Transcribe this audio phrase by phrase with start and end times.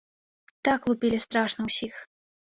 [0.69, 2.01] Так лупілі страшна ўсіх!